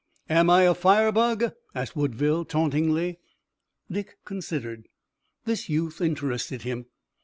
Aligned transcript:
"Am 0.29 0.49
I 0.49 0.63
a 0.63 0.73
firebug?" 0.73 1.53
asked 1.75 1.95
Woodville 1.95 2.43
tauntingly. 2.43 3.19
Dick 3.91 4.17
considered. 4.25 4.87
This 5.45 5.69
youth 5.69 6.01
interested 6.01 6.63
him. 6.63 6.87